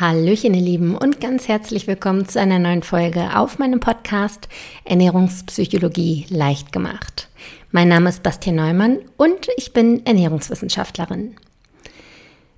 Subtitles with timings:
[0.00, 4.48] Hallöchen, ihr Lieben, und ganz herzlich willkommen zu einer neuen Folge auf meinem Podcast
[4.84, 7.28] Ernährungspsychologie leicht gemacht.
[7.70, 11.36] Mein Name ist Bastian Neumann und ich bin Ernährungswissenschaftlerin.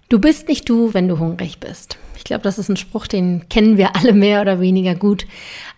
[0.09, 1.99] Du bist nicht du, wenn du hungrig bist.
[2.17, 5.27] Ich glaube, das ist ein Spruch, den kennen wir alle mehr oder weniger gut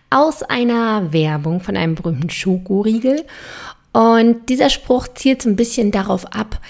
[0.09, 3.25] aus einer Werbung von einem berühmten Schokoriegel.
[3.91, 6.61] Und dieser Spruch zielt so ein bisschen darauf ab,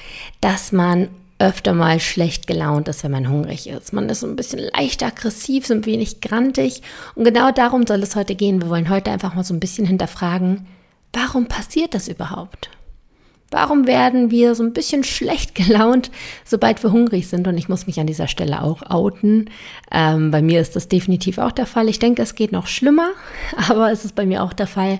[0.41, 1.09] dass man
[1.39, 3.93] öfter mal schlecht gelaunt ist, wenn man hungrig ist.
[3.93, 6.83] Man ist so ein bisschen leicht aggressiv, so ein wenig grantig.
[7.15, 8.61] Und genau darum soll es heute gehen.
[8.61, 10.67] Wir wollen heute einfach mal so ein bisschen hinterfragen,
[11.13, 12.69] warum passiert das überhaupt?
[13.51, 16.11] Warum werden wir so ein bisschen schlecht gelaunt,
[16.45, 17.47] sobald wir hungrig sind?
[17.47, 19.49] Und ich muss mich an dieser Stelle auch outen.
[19.91, 21.89] Ähm, bei mir ist das definitiv auch der Fall.
[21.89, 23.09] Ich denke, es geht noch schlimmer,
[23.69, 24.99] aber es ist bei mir auch der Fall.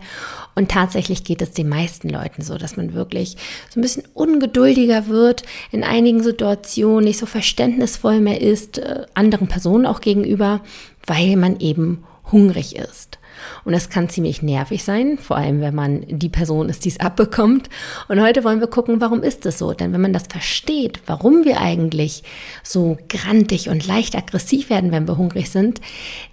[0.56, 3.38] Und tatsächlich geht es den meisten Leuten so, dass man wirklich
[3.70, 9.48] so ein bisschen ungeduldiger wird, in einigen Situationen nicht so verständnisvoll mehr ist, äh, anderen
[9.48, 10.62] Personen auch gegenüber,
[11.06, 13.19] weil man eben hungrig ist.
[13.64, 17.00] Und das kann ziemlich nervig sein, vor allem wenn man die Person ist, die es
[17.00, 17.70] abbekommt.
[18.08, 19.74] Und heute wollen wir gucken, warum ist es so?
[19.74, 22.24] Denn wenn man das versteht, warum wir eigentlich
[22.64, 25.82] so grantig und leicht aggressiv werden, wenn wir hungrig sind,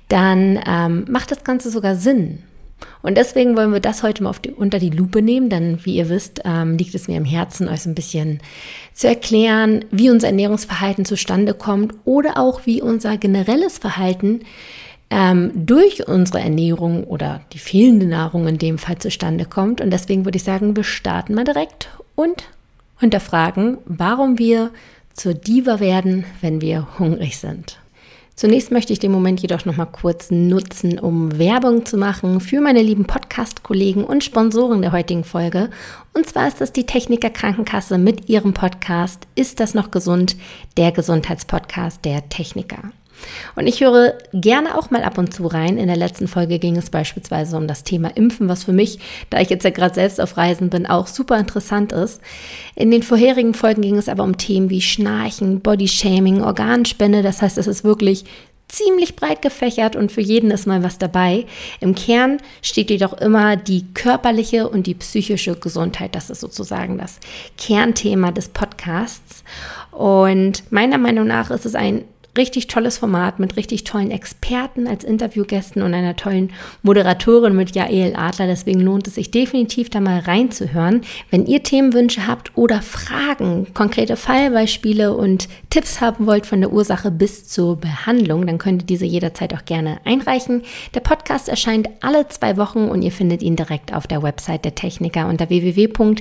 [0.09, 2.43] dann ähm, macht das Ganze sogar Sinn.
[3.03, 6.09] Und deswegen wollen wir das heute mal die, unter die Lupe nehmen, denn wie ihr
[6.09, 8.41] wisst, ähm, liegt es mir im Herzen, euch so ein bisschen
[8.93, 14.41] zu erklären, wie unser Ernährungsverhalten zustande kommt oder auch wie unser generelles Verhalten
[15.11, 19.81] ähm, durch unsere Ernährung oder die fehlende Nahrung in dem Fall zustande kommt.
[19.81, 22.45] Und deswegen würde ich sagen, wir starten mal direkt und
[22.99, 24.71] hinterfragen, warum wir
[25.13, 27.79] zur Diva werden, wenn wir hungrig sind.
[28.35, 32.61] Zunächst möchte ich den Moment jedoch noch mal kurz nutzen, um Werbung zu machen für
[32.61, 35.71] meine lieben Podcast-Kollegen und Sponsoren der heutigen Folge.
[36.13, 40.37] Und zwar ist das die Techniker Krankenkasse mit ihrem Podcast Ist das noch gesund?
[40.77, 42.93] Der Gesundheitspodcast der Techniker.
[43.55, 45.79] Und ich höre gerne auch mal ab und zu rein.
[45.79, 48.99] In der letzten Folge ging es beispielsweise um das Thema Impfen, was für mich,
[49.31, 52.21] da ich jetzt ja gerade selbst auf Reisen bin, auch super interessant ist.
[52.75, 57.23] In den vorherigen Folgen ging es aber um Themen wie Schnarchen, Bodyshaming, Organspende.
[57.23, 58.25] Das heißt, es ist wirklich
[58.69, 61.47] ziemlich breit gefächert und für jeden ist mal was dabei.
[61.81, 66.15] Im Kern steht jedoch immer die körperliche und die psychische Gesundheit.
[66.15, 67.21] Das ist sozusagen das
[67.57, 69.45] Kernthema des Podcasts.
[69.93, 72.05] Und meiner Meinung nach ist es ein
[72.37, 76.53] richtig tolles Format mit richtig tollen Experten als Interviewgästen und einer tollen
[76.83, 78.47] Moderatorin mit Jael Adler.
[78.47, 81.03] Deswegen lohnt es sich definitiv da mal reinzuhören.
[81.31, 87.11] Wenn ihr Themenwünsche habt oder Fragen, konkrete Fallbeispiele und Tipps haben wollt von der Ursache
[87.11, 90.63] bis zur Behandlung, dann könnt ihr diese jederzeit auch gerne einreichen.
[90.95, 94.75] Der Podcast erscheint alle zwei Wochen und ihr findet ihn direkt auf der Website der
[94.75, 96.17] Techniker unter www.tk.de.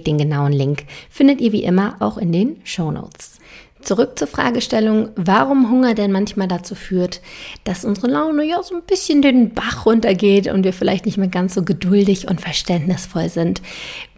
[0.00, 3.39] Den genauen Link findet ihr wie immer auch in den Show Notes.
[3.82, 7.20] Zurück zur Fragestellung, warum Hunger denn manchmal dazu führt,
[7.64, 11.28] dass unsere Laune ja so ein bisschen den Bach runtergeht und wir vielleicht nicht mehr
[11.28, 13.62] ganz so geduldig und verständnisvoll sind,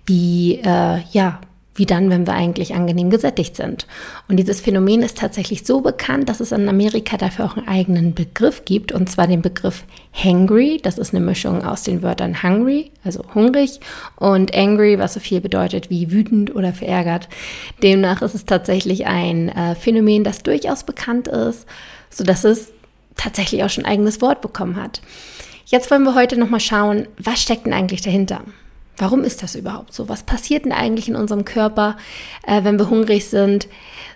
[0.07, 1.41] wie äh, ja
[1.75, 3.87] wie dann, wenn wir eigentlich angenehm gesättigt sind.
[4.29, 8.15] Und dieses Phänomen ist tatsächlich so bekannt, dass es in Amerika dafür auch einen eigenen
[8.15, 10.81] Begriff gibt, und zwar den Begriff hangry.
[10.83, 13.81] Das ist eine Mischung aus den Wörtern hungry, also hungrig,
[14.17, 17.29] und angry, was so viel bedeutet wie wütend oder verärgert.
[17.83, 21.67] Demnach ist es tatsächlich ein äh, Phänomen, das durchaus bekannt ist,
[22.11, 22.71] sodass es
[23.17, 25.01] tatsächlich auch schon ein eigenes Wort bekommen hat.
[25.65, 28.43] Jetzt wollen wir heute nochmal schauen, was steckt denn eigentlich dahinter?
[28.97, 30.09] Warum ist das überhaupt so?
[30.09, 31.97] Was passiert denn eigentlich in unserem Körper,
[32.47, 33.69] äh, wenn wir hungrig sind,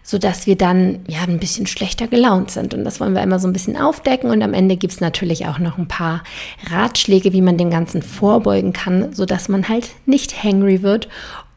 [0.03, 2.75] sodass wir dann ja ein bisschen schlechter gelaunt sind?
[2.75, 4.31] Und das wollen wir immer so ein bisschen aufdecken.
[4.31, 6.22] Und am Ende gibt es natürlich auch noch ein paar
[6.70, 11.09] Ratschläge, wie man dem Ganzen vorbeugen kann, sodass man halt nicht hangry wird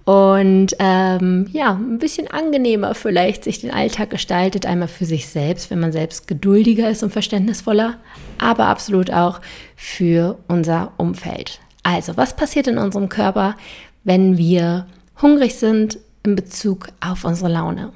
[0.09, 5.69] und ähm, ja, ein bisschen angenehmer vielleicht sich den Alltag gestaltet, einmal für sich selbst,
[5.69, 7.97] wenn man selbst geduldiger ist und verständnisvoller,
[8.39, 9.39] aber absolut auch
[9.75, 11.59] für unser Umfeld.
[11.91, 13.55] Also, was passiert in unserem Körper,
[14.03, 14.85] wenn wir
[15.23, 17.91] hungrig sind in Bezug auf unsere Laune?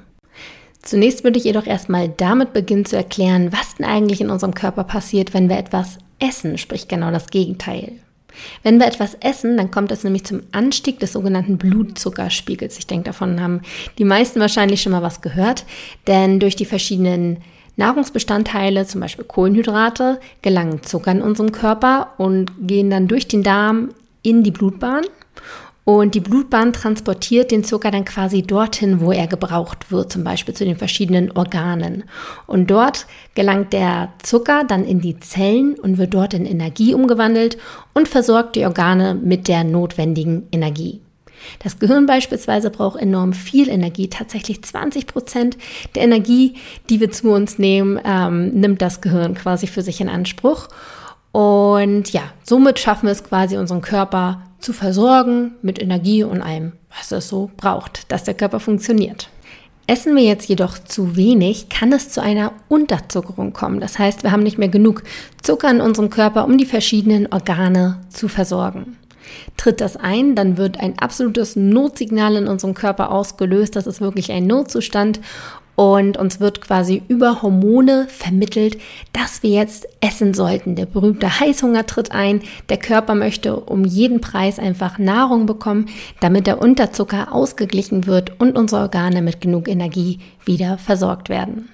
[0.82, 4.82] Zunächst würde ich jedoch erstmal damit beginnen zu erklären, was denn eigentlich in unserem Körper
[4.82, 7.92] passiert, wenn wir etwas essen, sprich genau das Gegenteil.
[8.64, 12.76] Wenn wir etwas essen, dann kommt es nämlich zum Anstieg des sogenannten Blutzuckerspiegels.
[12.78, 13.62] Ich denke, davon haben
[13.98, 15.66] die meisten wahrscheinlich schon mal was gehört,
[16.08, 17.36] denn durch die verschiedenen
[17.76, 23.90] Nahrungsbestandteile, zum Beispiel Kohlenhydrate, gelangen Zucker in unserem Körper und gehen dann durch den Darm
[24.22, 25.04] in die Blutbahn.
[25.84, 30.54] Und die Blutbahn transportiert den Zucker dann quasi dorthin, wo er gebraucht wird, zum Beispiel
[30.54, 32.04] zu den verschiedenen Organen.
[32.46, 37.58] Und dort gelangt der Zucker dann in die Zellen und wird dort in Energie umgewandelt
[37.92, 41.02] und versorgt die Organe mit der notwendigen Energie.
[41.62, 44.08] Das Gehirn beispielsweise braucht enorm viel Energie.
[44.08, 45.56] Tatsächlich 20 Prozent
[45.94, 46.54] der Energie,
[46.90, 50.68] die wir zu uns nehmen, ähm, nimmt das Gehirn quasi für sich in Anspruch.
[51.32, 56.72] Und ja, somit schaffen wir es quasi, unseren Körper zu versorgen mit Energie und allem,
[56.96, 59.28] was es so braucht, dass der Körper funktioniert.
[59.86, 63.80] Essen wir jetzt jedoch zu wenig, kann es zu einer Unterzuckerung kommen.
[63.80, 65.02] Das heißt, wir haben nicht mehr genug
[65.42, 68.96] Zucker in unserem Körper, um die verschiedenen Organe zu versorgen.
[69.56, 73.76] Tritt das ein, dann wird ein absolutes Notsignal in unserem Körper ausgelöst.
[73.76, 75.20] Das ist wirklich ein Notzustand
[75.76, 78.78] und uns wird quasi über Hormone vermittelt,
[79.12, 80.76] dass wir jetzt essen sollten.
[80.76, 82.42] Der berühmte Heißhunger tritt ein.
[82.68, 85.86] Der Körper möchte um jeden Preis einfach Nahrung bekommen,
[86.20, 91.70] damit der Unterzucker ausgeglichen wird und unsere Organe mit genug Energie wieder versorgt werden.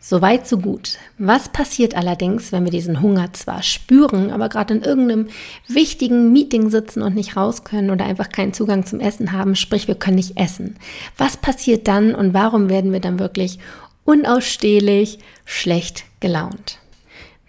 [0.00, 0.96] Soweit, so gut.
[1.18, 5.28] Was passiert allerdings, wenn wir diesen Hunger zwar spüren, aber gerade in irgendeinem
[5.66, 9.88] wichtigen Meeting sitzen und nicht raus können oder einfach keinen Zugang zum Essen haben, sprich
[9.88, 10.76] wir können nicht essen?
[11.16, 13.58] Was passiert dann und warum werden wir dann wirklich
[14.04, 16.78] unausstehlich schlecht gelaunt?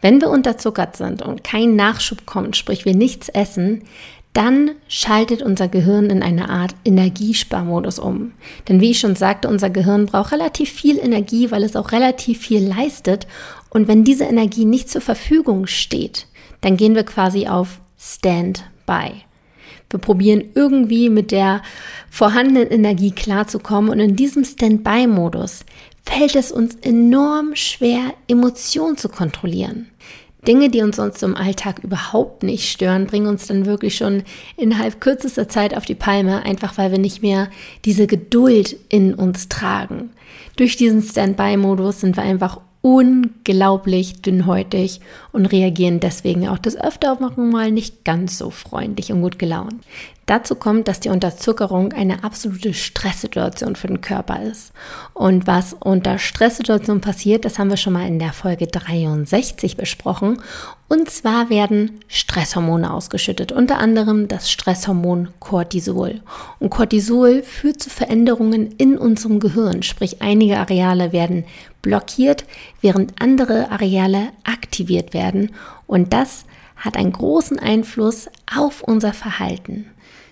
[0.01, 3.83] Wenn wir unterzuckert sind und kein Nachschub kommt, sprich wir nichts essen,
[4.33, 8.33] dann schaltet unser Gehirn in eine Art Energiesparmodus um.
[8.67, 12.39] Denn wie ich schon sagte, unser Gehirn braucht relativ viel Energie, weil es auch relativ
[12.39, 13.27] viel leistet.
[13.69, 16.27] Und wenn diese Energie nicht zur Verfügung steht,
[16.61, 19.23] dann gehen wir quasi auf Standby.
[19.89, 21.63] Wir probieren irgendwie mit der
[22.11, 25.65] vorhandenen Energie klarzukommen und in diesem Standby-Modus
[26.03, 29.89] fällt es uns enorm schwer, Emotionen zu kontrollieren.
[30.47, 34.23] Dinge, die uns sonst im Alltag überhaupt nicht stören, bringen uns dann wirklich schon
[34.55, 37.49] innerhalb kürzester Zeit auf die Palme, einfach weil wir nicht mehr
[37.85, 40.11] diese Geduld in uns tragen.
[40.55, 45.01] Durch diesen Standby-Modus sind wir einfach unglaublich dünnhäutig
[45.33, 49.75] und reagieren deswegen auch das öfter mal nicht ganz so freundlich und gut gelaunt.
[50.29, 54.73] Dazu kommt, dass die Unterzuckerung eine absolute Stresssituation für den Körper ist.
[55.15, 60.39] Und was unter Stresssituationen passiert, das haben wir schon mal in der Folge 63 besprochen.
[60.87, 66.21] Und zwar werden Stresshormone ausgeschüttet, unter anderem das Stresshormon Cortisol.
[66.59, 71.43] Und Cortisol führt zu Veränderungen in unserem Gehirn, sprich einige Areale werden
[71.81, 72.45] blockiert,
[72.81, 75.55] während andere Areale aktiviert werden.
[75.87, 76.45] Und das
[76.75, 79.87] hat einen großen Einfluss auf unser Verhalten.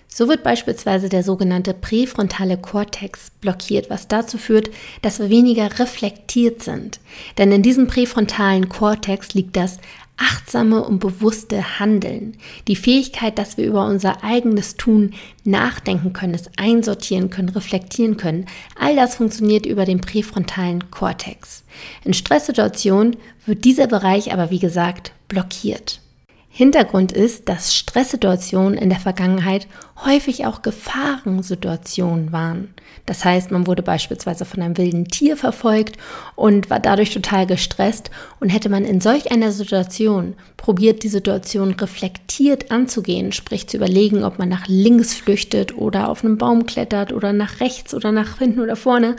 [0.08, 4.70] So wird beispielsweise der sogenannte präfrontale Kortex blockiert, was dazu führt,
[5.02, 6.98] dass wir weniger reflektiert sind.
[7.36, 9.78] Denn in diesem präfrontalen Kortex liegt das
[10.16, 15.14] achtsame und bewusste Handeln, die Fähigkeit, dass wir über unser eigenes Tun
[15.44, 18.46] nachdenken können, es einsortieren können, reflektieren können.
[18.78, 21.62] All das funktioniert über den präfrontalen Kortex.
[22.04, 23.16] In Stresssituationen
[23.46, 26.00] wird dieser Bereich aber, wie gesagt, blockiert.
[26.50, 29.68] Hintergrund ist, dass Stresssituationen in der Vergangenheit
[30.04, 32.74] häufig auch Gefahrensituationen waren.
[33.06, 35.98] Das heißt, man wurde beispielsweise von einem wilden Tier verfolgt
[36.36, 38.10] und war dadurch total gestresst
[38.40, 44.24] und hätte man in solch einer Situation probiert, die Situation reflektiert anzugehen, sprich zu überlegen,
[44.24, 48.38] ob man nach links flüchtet oder auf einen Baum klettert oder nach rechts oder nach
[48.38, 49.16] hinten oder vorne,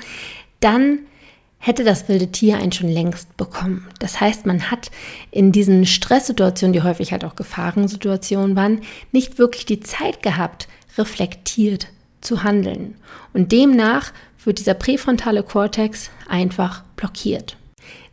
[0.60, 1.00] dann
[1.60, 3.88] hätte das wilde Tier einen schon längst bekommen.
[4.00, 4.90] Das heißt, man hat
[5.30, 10.68] in diesen Stresssituationen, die häufig halt auch Gefahrensituationen waren, nicht wirklich die Zeit gehabt,
[10.98, 11.88] reflektiert
[12.22, 12.96] zu handeln.
[13.34, 14.12] Und demnach
[14.44, 17.58] wird dieser präfrontale Kortex einfach blockiert.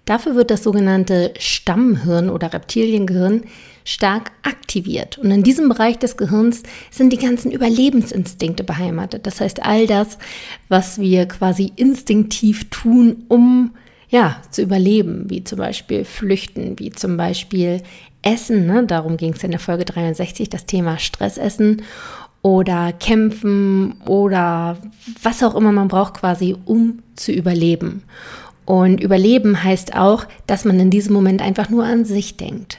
[0.06, 3.42] Dafür wird das sogenannte Stammhirn oder Reptiliengehirn
[3.84, 5.18] stark aktiviert.
[5.18, 9.26] Und in diesem Bereich des Gehirns sind die ganzen Überlebensinstinkte beheimatet.
[9.26, 10.18] Das heißt, all das,
[10.68, 13.72] was wir quasi instinktiv tun, um
[14.08, 17.82] ja, zu überleben, wie zum Beispiel flüchten, wie zum Beispiel
[18.22, 18.84] Essen, ne?
[18.86, 21.82] darum ging es in der Folge 63, das Thema Stressessen
[22.42, 24.78] oder kämpfen oder
[25.22, 28.04] was auch immer man braucht quasi, um zu überleben.
[28.66, 32.78] Und überleben heißt auch, dass man in diesem Moment einfach nur an sich denkt.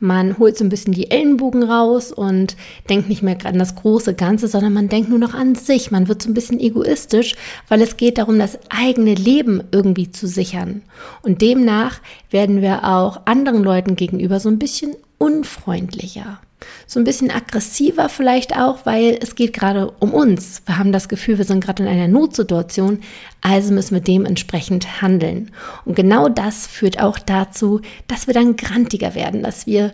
[0.00, 2.56] Man holt so ein bisschen die Ellenbogen raus und
[2.88, 5.90] denkt nicht mehr an das große Ganze, sondern man denkt nur noch an sich.
[5.90, 7.34] Man wird so ein bisschen egoistisch,
[7.66, 10.82] weil es geht darum, das eigene Leben irgendwie zu sichern.
[11.22, 16.38] Und demnach werden wir auch anderen Leuten gegenüber so ein bisschen unfreundlicher
[16.86, 20.62] so ein bisschen aggressiver vielleicht auch, weil es geht gerade um uns.
[20.66, 23.00] Wir haben das Gefühl, wir sind gerade in einer Notsituation,
[23.40, 25.50] also müssen wir dementsprechend handeln.
[25.84, 29.92] Und genau das führt auch dazu, dass wir dann grantiger werden, dass wir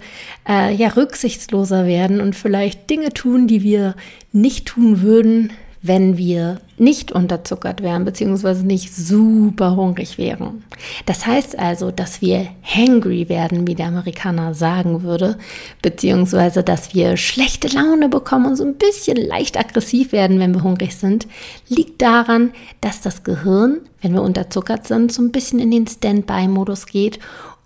[0.48, 3.94] äh, ja rücksichtsloser werden und vielleicht Dinge tun, die wir
[4.32, 5.52] nicht tun würden,
[5.86, 10.64] wenn wir nicht unterzuckert wären, beziehungsweise nicht super hungrig wären.
[11.04, 15.36] Das heißt also, dass wir hangry werden, wie der Amerikaner sagen würde,
[15.82, 20.62] beziehungsweise dass wir schlechte Laune bekommen und so ein bisschen leicht aggressiv werden, wenn wir
[20.62, 21.26] hungrig sind,
[21.68, 26.86] liegt daran, dass das Gehirn, wenn wir unterzuckert sind, so ein bisschen in den Standby-Modus
[26.86, 27.18] geht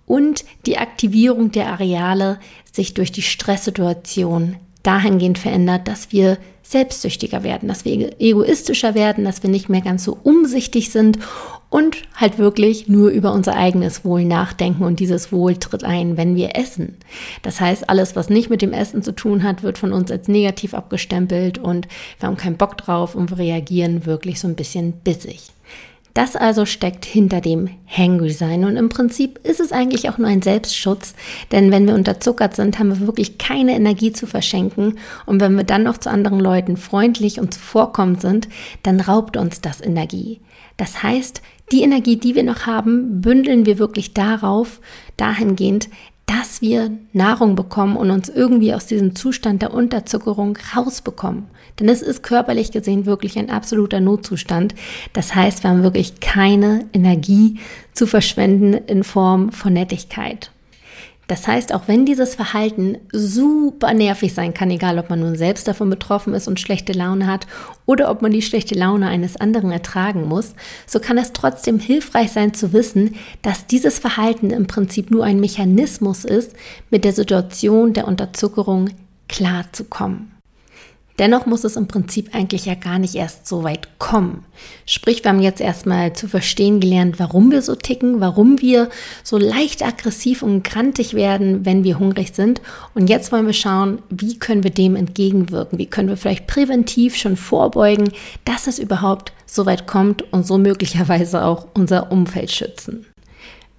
[0.06, 2.40] und die Aktivierung der Areale
[2.72, 9.42] sich durch die Stresssituation dahingehend verändert, dass wir selbstsüchtiger werden, dass wir egoistischer werden, dass
[9.42, 11.18] wir nicht mehr ganz so umsichtig sind
[11.70, 16.34] und halt wirklich nur über unser eigenes Wohl nachdenken und dieses Wohl tritt ein, wenn
[16.36, 16.96] wir essen.
[17.42, 20.28] Das heißt, alles, was nicht mit dem Essen zu tun hat, wird von uns als
[20.28, 21.88] negativ abgestempelt und
[22.20, 25.50] wir haben keinen Bock drauf und wir reagieren wirklich so ein bisschen bissig.
[26.18, 30.26] Das also steckt hinter dem Hangry sein und im Prinzip ist es eigentlich auch nur
[30.26, 31.14] ein Selbstschutz,
[31.52, 34.98] denn wenn wir unterzuckert sind, haben wir wirklich keine Energie zu verschenken.
[35.26, 38.48] Und wenn wir dann noch zu anderen Leuten freundlich und zuvorkommend sind,
[38.82, 40.40] dann raubt uns das Energie.
[40.76, 44.80] Das heißt, die Energie, die wir noch haben, bündeln wir wirklich darauf,
[45.16, 45.88] dahingehend,
[46.28, 51.46] dass wir Nahrung bekommen und uns irgendwie aus diesem Zustand der Unterzuckerung rausbekommen.
[51.80, 54.74] Denn es ist körperlich gesehen wirklich ein absoluter Notzustand.
[55.14, 57.58] Das heißt, wir haben wirklich keine Energie
[57.94, 60.50] zu verschwenden in Form von Nettigkeit.
[61.28, 65.68] Das heißt, auch wenn dieses Verhalten super nervig sein kann, egal ob man nun selbst
[65.68, 67.46] davon betroffen ist und schlechte Laune hat
[67.84, 70.54] oder ob man die schlechte Laune eines anderen ertragen muss,
[70.86, 75.38] so kann es trotzdem hilfreich sein zu wissen, dass dieses Verhalten im Prinzip nur ein
[75.38, 76.54] Mechanismus ist,
[76.90, 78.88] mit der Situation der Unterzuckerung
[79.28, 80.37] klarzukommen.
[81.18, 84.44] Dennoch muss es im Prinzip eigentlich ja gar nicht erst so weit kommen.
[84.86, 88.88] Sprich, wir haben jetzt erstmal zu verstehen gelernt, warum wir so ticken, warum wir
[89.24, 92.60] so leicht aggressiv und grantig werden, wenn wir hungrig sind.
[92.94, 95.78] Und jetzt wollen wir schauen, wie können wir dem entgegenwirken?
[95.78, 98.12] Wie können wir vielleicht präventiv schon vorbeugen,
[98.44, 103.06] dass es überhaupt so weit kommt und so möglicherweise auch unser Umfeld schützen?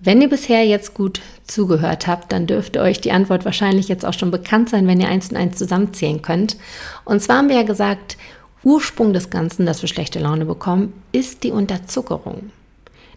[0.02, 4.14] Wenn ihr bisher jetzt gut zugehört habt, dann dürfte euch die Antwort wahrscheinlich jetzt auch
[4.14, 6.56] schon bekannt sein, wenn ihr eins und eins zusammenzählen könnt.
[7.04, 8.18] Und zwar haben wir ja gesagt,
[8.64, 12.52] Ursprung des Ganzen, dass wir schlechte Laune bekommen, ist die Unterzuckerung.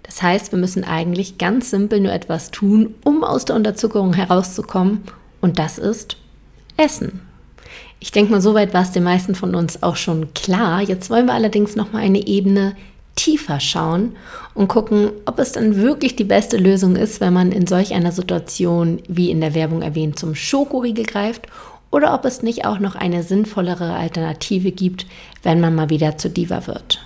[0.03, 5.05] Das heißt, wir müssen eigentlich ganz simpel nur etwas tun, um aus der Unterzuckerung herauszukommen.
[5.41, 6.17] Und das ist
[6.77, 7.21] Essen.
[8.01, 10.81] Ich denke mal, soweit war es den meisten von uns auch schon klar.
[10.81, 12.75] Jetzt wollen wir allerdings noch mal eine Ebene
[13.23, 14.17] tiefer schauen
[14.55, 18.11] und gucken, ob es dann wirklich die beste Lösung ist, wenn man in solch einer
[18.11, 21.47] Situation, wie in der Werbung erwähnt, zum Schokoriegel greift
[21.93, 25.07] oder ob es nicht auch noch eine sinnvollere Alternative gibt,
[25.45, 27.01] wenn man mal wieder zu Diva wird.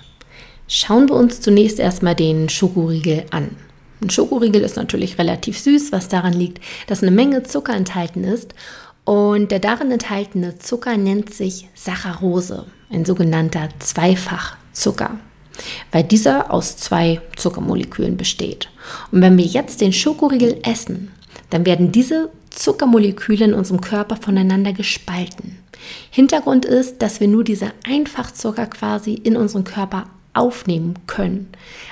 [0.67, 3.55] Schauen wir uns zunächst erstmal den Schokoriegel an.
[4.01, 8.55] Ein Schokoriegel ist natürlich relativ süß, was daran liegt, dass eine Menge Zucker enthalten ist.
[9.05, 15.19] Und der darin enthaltene Zucker nennt sich Saccharose, ein sogenannter Zweifachzucker
[15.91, 18.69] weil dieser aus zwei Zuckermolekülen besteht.
[19.11, 21.11] Und wenn wir jetzt den Schokoriegel essen,
[21.49, 25.59] dann werden diese Zuckermoleküle in unserem Körper voneinander gespalten.
[26.09, 30.05] Hintergrund ist, dass wir nur diese Einfachzucker quasi in unseren Körper
[30.37, 31.47] aufnehmen können.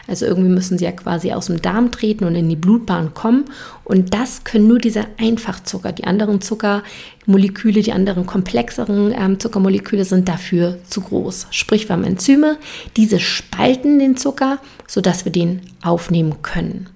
[0.07, 3.45] Also irgendwie müssen sie ja quasi aus dem Darm treten und in die Blutbahn kommen.
[3.83, 5.91] Und das können nur diese Einfachzucker.
[5.91, 11.47] Die anderen Zuckermoleküle, die anderen komplexeren ähm, Zuckermoleküle sind dafür zu groß.
[11.51, 12.57] Sprich, wir haben Enzyme,
[12.97, 16.89] diese spalten den Zucker, sodass wir den aufnehmen können.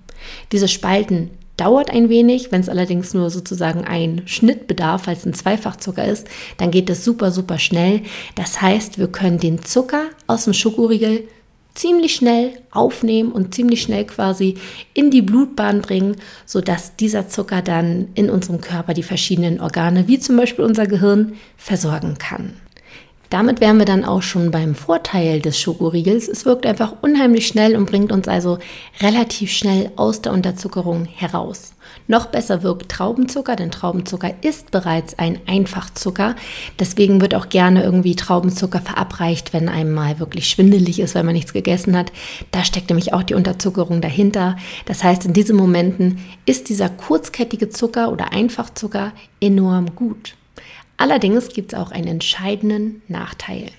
[0.51, 2.51] Diese Spalten dauert ein wenig.
[2.51, 6.27] Wenn es allerdings nur sozusagen ein Schnitt bedarf, weil es ein Zweifachzucker ist,
[6.57, 8.01] dann geht es super, super schnell.
[8.35, 11.23] Das heißt, wir können den Zucker aus dem Schokoriegel
[11.73, 14.55] ziemlich schnell aufnehmen und ziemlich schnell quasi
[14.93, 20.19] in die Blutbahn bringen, sodass dieser Zucker dann in unserem Körper die verschiedenen Organe, wie
[20.19, 22.53] zum Beispiel unser Gehirn, versorgen kann.
[23.29, 26.27] Damit wären wir dann auch schon beim Vorteil des Schokoriegels.
[26.27, 28.57] Es wirkt einfach unheimlich schnell und bringt uns also
[29.01, 31.74] relativ schnell aus der Unterzuckerung heraus.
[32.07, 36.36] Noch besser wirkt Traubenzucker, denn Traubenzucker ist bereits ein Einfachzucker.
[36.79, 41.36] Deswegen wird auch gerne irgendwie Traubenzucker verabreicht, wenn einem mal wirklich schwindelig ist, weil man
[41.36, 42.12] nichts gegessen hat.
[42.50, 44.57] Da steckt nämlich auch die Unterzuckerung dahinter.
[44.86, 46.17] Das heißt, in diesen Momenten
[46.48, 50.33] ist dieser kurzkettige Zucker oder Einfachzucker enorm gut.
[50.99, 53.71] Allerdings gibt es auch einen entscheidenden Nachteil.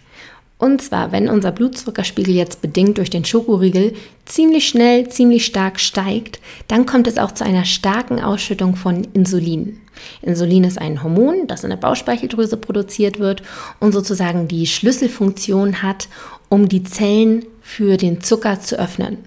[0.57, 6.41] Und zwar, wenn unser Blutzuckerspiegel jetzt bedingt durch den Schokoriegel ziemlich schnell, ziemlich stark steigt,
[6.67, 9.81] dann kommt es auch zu einer starken Ausschüttung von Insulin.
[10.23, 13.43] Insulin ist ein Hormon, das in der Bauchspeicheldrüse produziert wird
[13.81, 16.09] und sozusagen die Schlüsselfunktion hat,
[16.49, 19.19] um die Zellen für den Zucker zu öffnen.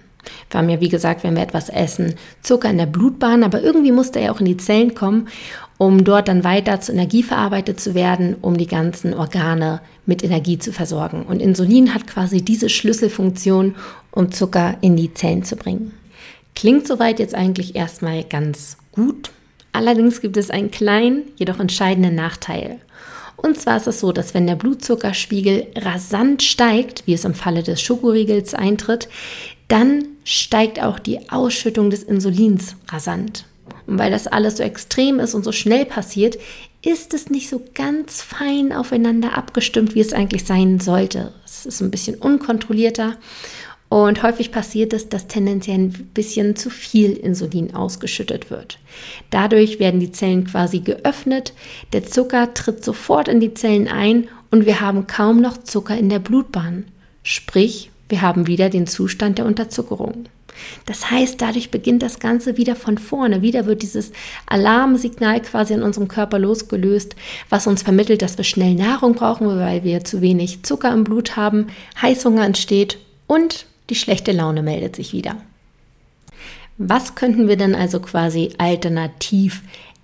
[0.49, 3.91] Wir haben ja, wie gesagt, wenn wir etwas essen, Zucker in der Blutbahn, aber irgendwie
[3.91, 5.27] muss der ja auch in die Zellen kommen.
[5.85, 10.57] Um dort dann weiter zu Energie verarbeitet zu werden, um die ganzen Organe mit Energie
[10.57, 11.23] zu versorgen.
[11.23, 13.75] Und Insulin hat quasi diese Schlüsselfunktion,
[14.11, 15.91] um Zucker in die Zellen zu bringen.
[16.55, 19.31] Klingt soweit jetzt eigentlich erstmal ganz gut.
[19.73, 22.79] Allerdings gibt es einen kleinen, jedoch entscheidenden Nachteil.
[23.35, 27.61] Und zwar ist es so, dass wenn der Blutzuckerspiegel rasant steigt, wie es im Falle
[27.61, 29.09] des Schokoriegels eintritt,
[29.67, 33.45] dann steigt auch die Ausschüttung des Insulins rasant.
[33.85, 36.37] Und weil das alles so extrem ist und so schnell passiert,
[36.81, 41.33] ist es nicht so ganz fein aufeinander abgestimmt, wie es eigentlich sein sollte.
[41.45, 43.15] Es ist ein bisschen unkontrollierter
[43.93, 48.79] und häufig passiert es, dass tendenziell ein bisschen zu viel Insulin ausgeschüttet wird.
[49.29, 51.53] Dadurch werden die Zellen quasi geöffnet,
[51.93, 56.09] der Zucker tritt sofort in die Zellen ein und wir haben kaum noch Zucker in
[56.09, 56.85] der Blutbahn.
[57.21, 60.25] Sprich, wir haben wieder den Zustand der Unterzuckerung.
[60.85, 63.41] Das heißt, dadurch beginnt das Ganze wieder von vorne.
[63.41, 64.11] Wieder wird dieses
[64.45, 67.15] Alarmsignal quasi in unserem Körper losgelöst,
[67.49, 71.35] was uns vermittelt, dass wir schnell Nahrung brauchen, weil wir zu wenig Zucker im Blut
[71.35, 71.67] haben,
[72.01, 75.37] Heißhunger entsteht und die schlechte Laune meldet sich wieder.
[76.77, 79.61] Was könnten wir denn also quasi alternativ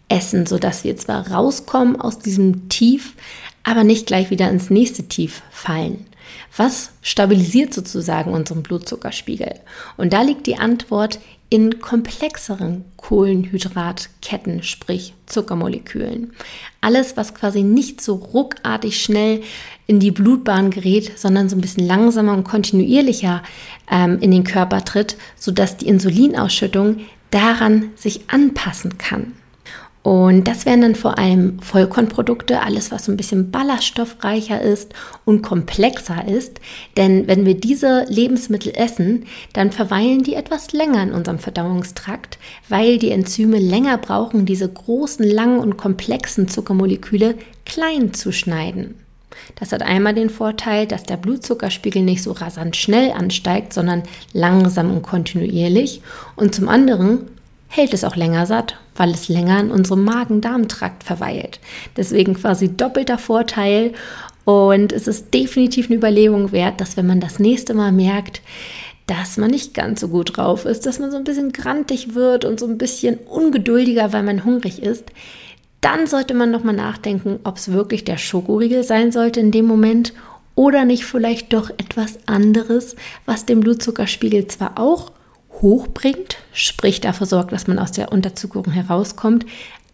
[0.08, 3.14] essen, sodass wir zwar rauskommen aus diesem Tief,
[3.64, 6.06] aber nicht gleich wieder ins nächste Tief fallen?
[6.56, 9.56] Was stabilisiert sozusagen unseren Blutzuckerspiegel?
[9.98, 11.20] Und da liegt die Antwort
[11.50, 16.34] in komplexeren Kohlenhydratketten, sprich Zuckermolekülen.
[16.80, 19.42] Alles, was quasi nicht so ruckartig schnell
[19.88, 23.42] in die Blutbahn gerät, sondern so ein bisschen langsamer und kontinuierlicher
[23.90, 26.98] ähm, in den Körper tritt, sodass die Insulinausschüttung
[27.32, 29.34] daran sich anpassen kann.
[30.02, 34.94] Und das wären dann vor allem Vollkornprodukte, alles was so ein bisschen ballaststoffreicher ist
[35.26, 36.62] und komplexer ist.
[36.96, 42.40] Denn wenn wir diese Lebensmittel essen, dann verweilen die etwas länger in unserem Verdauungstrakt,
[42.70, 48.96] weil die Enzyme länger brauchen, diese großen, langen und komplexen Zuckermoleküle klein zu schneiden.
[49.56, 54.04] Das hat einmal den Vorteil, dass der Blutzuckerspiegel nicht so rasant schnell ansteigt, sondern
[54.34, 56.02] langsam und kontinuierlich.
[56.36, 57.28] Und zum anderen
[57.70, 61.60] hält es auch länger satt, weil es länger in unserem Magen-Darm-Trakt verweilt.
[61.96, 63.94] Deswegen quasi doppelter Vorteil
[64.44, 68.42] und es ist definitiv eine Überlegung wert, dass wenn man das nächste Mal merkt,
[69.06, 72.46] dass man nicht ganz so gut drauf ist, dass man so ein bisschen grantig wird
[72.46, 75.06] und so ein bisschen ungeduldiger, weil man hungrig ist,
[75.82, 80.14] dann sollte man nochmal nachdenken, ob es wirklich der Schokoriegel sein sollte in dem Moment
[80.56, 85.12] oder nicht vielleicht doch etwas anderes, was den Blutzuckerspiegel zwar auch
[85.62, 89.46] hochbringt, sprich dafür sorgt, dass man aus der Unterzuckerung herauskommt,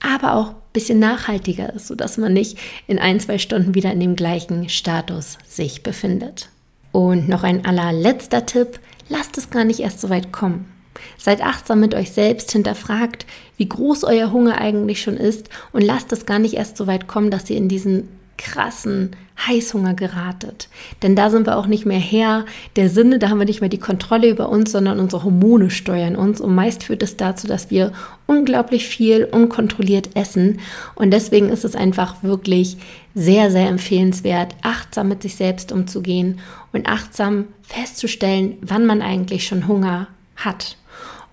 [0.02, 4.00] aber auch ein bisschen nachhaltiger ist, sodass man nicht in ein, zwei Stunden wieder in
[4.00, 6.50] dem gleichen Status sich befindet.
[6.92, 10.72] Und noch ein allerletzter Tipp, lasst es gar nicht erst so weit kommen.
[11.18, 13.26] Seid achtsam mit euch selbst, hinterfragt,
[13.58, 17.08] wie groß euer Hunger eigentlich schon ist und lasst es gar nicht erst so weit
[17.08, 20.70] kommen, dass ihr in diesen krassen Heißhunger geratet.
[21.02, 22.46] Denn da sind wir auch nicht mehr Herr
[22.76, 26.16] der Sinne, da haben wir nicht mehr die Kontrolle über uns, sondern unsere Hormone steuern
[26.16, 26.40] uns.
[26.40, 27.92] Und meist führt es dazu, dass wir
[28.28, 30.60] unglaublich viel unkontrolliert essen.
[30.96, 32.78] Und deswegen ist es einfach wirklich
[33.14, 36.40] sehr, sehr empfehlenswert, achtsam mit sich selbst umzugehen
[36.72, 40.78] und achtsam festzustellen, wann man eigentlich schon Hunger hat.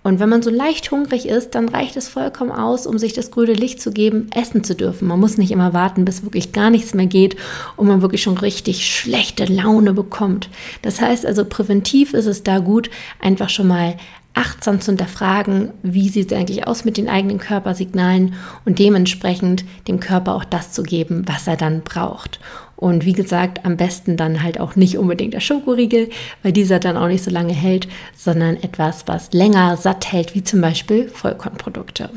[0.03, 3.31] Und wenn man so leicht hungrig ist, dann reicht es vollkommen aus, um sich das
[3.31, 5.07] grüne Licht zu geben, essen zu dürfen.
[5.07, 7.37] Man muss nicht immer warten, bis wirklich gar nichts mehr geht
[7.77, 10.49] und man wirklich schon richtig schlechte Laune bekommt.
[10.83, 13.97] Das heißt also, präventiv ist es da gut, einfach schon mal
[14.35, 18.35] achtsam zu hinterfragen, wie sieht es eigentlich aus mit den eigenen Körpersignalen
[18.65, 22.41] und dementsprechend dem Körper auch das zu geben, was er dann braucht.
[22.83, 26.11] Und wie gesagt, am besten dann halt auch nicht unbedingt der Schokoriegel,
[26.43, 30.43] weil dieser dann auch nicht so lange hält, sondern etwas, was länger satt hält, wie
[30.43, 32.11] zum Beispiel Vollkornprodukte.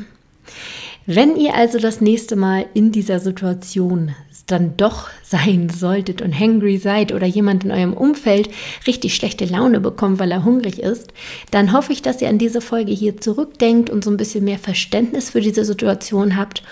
[1.06, 4.16] Wenn ihr also das nächste Mal in dieser Situation
[4.48, 8.50] dann doch sein solltet und hangry seid oder jemand in eurem Umfeld
[8.88, 11.12] richtig schlechte Laune bekommt, weil er hungrig ist,
[11.52, 14.58] dann hoffe ich, dass ihr an diese Folge hier zurückdenkt und so ein bisschen mehr
[14.58, 16.64] Verständnis für diese Situation habt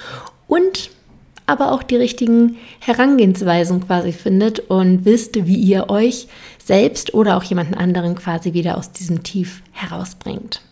[0.48, 0.90] und
[1.46, 6.28] aber auch die richtigen Herangehensweisen quasi findet und wisst, wie ihr euch
[6.64, 10.62] selbst oder auch jemanden anderen quasi wieder aus diesem Tief herausbringt.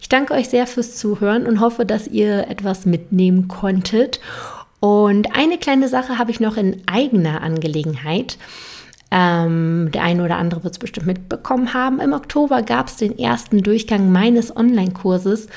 [0.00, 4.20] Ich danke euch sehr fürs Zuhören und hoffe, dass ihr etwas mitnehmen konntet.
[4.80, 8.38] Und eine kleine Sache habe ich noch in eigener Angelegenheit.
[9.10, 12.00] Ähm, der eine oder andere wird es bestimmt mitbekommen haben.
[12.00, 15.48] Im Oktober gab es den ersten Durchgang meines Online-Kurses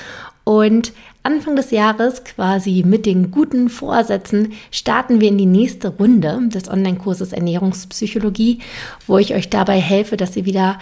[0.43, 0.91] und
[1.25, 6.69] Anfang des Jahres, quasi mit den guten Vorsätzen, starten wir in die nächste Runde des
[6.69, 8.59] Online-Kurses Ernährungspsychologie,
[9.07, 10.79] wo ich euch dabei helfe, dass ihr wieder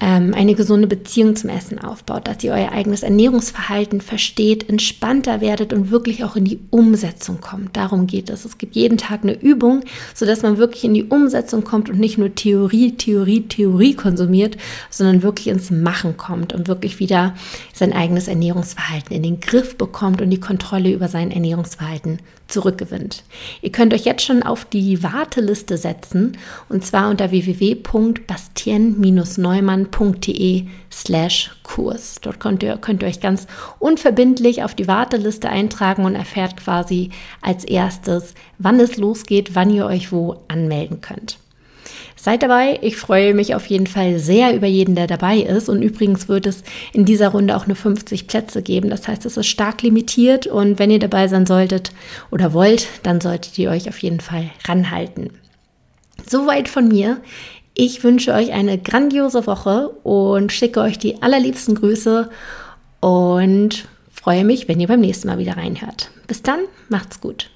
[0.00, 5.72] ähm, eine gesunde Beziehung zum Essen aufbaut, dass ihr euer eigenes Ernährungsverhalten versteht, entspannter werdet
[5.72, 7.76] und wirklich auch in die Umsetzung kommt.
[7.76, 8.44] Darum geht es.
[8.44, 9.82] Es gibt jeden Tag eine Übung,
[10.14, 14.56] sodass man wirklich in die Umsetzung kommt und nicht nur Theorie, Theorie, Theorie konsumiert,
[14.88, 17.34] sondern wirklich ins Machen kommt und wirklich wieder
[17.72, 23.24] sein eigenes Ernährungsverhalten in den Griff bekommt und die Kontrolle über sein Ernährungsverhalten zurückgewinnt.
[23.60, 27.30] Ihr könnt euch jetzt schon auf die Warteliste setzen und zwar unter
[29.90, 32.16] www.bastien-neumann.de slash Kurs.
[32.20, 33.46] Dort könnt ihr, könnt ihr euch ganz
[33.78, 39.86] unverbindlich auf die Warteliste eintragen und erfährt quasi als erstes, wann es losgeht, wann ihr
[39.86, 41.38] euch wo anmelden könnt.
[42.16, 42.80] Seid dabei.
[42.82, 45.68] Ich freue mich auf jeden Fall sehr über jeden, der dabei ist.
[45.68, 48.90] Und übrigens wird es in dieser Runde auch nur 50 Plätze geben.
[48.90, 50.48] Das heißt, es ist stark limitiert.
[50.48, 51.92] Und wenn ihr dabei sein solltet
[52.32, 55.30] oder wollt, dann solltet ihr euch auf jeden Fall ranhalten.
[56.26, 57.20] Soweit von mir.
[57.80, 62.28] Ich wünsche euch eine grandiose Woche und schicke euch die allerliebsten Grüße
[62.98, 66.10] und freue mich, wenn ihr beim nächsten Mal wieder reinhört.
[66.26, 67.50] Bis dann, macht's gut.